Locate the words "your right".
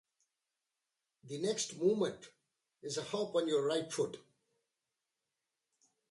3.47-3.93